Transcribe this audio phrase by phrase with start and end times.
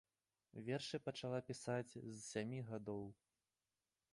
[0.69, 3.03] Вершы пачала пісаць з сямі гадоў.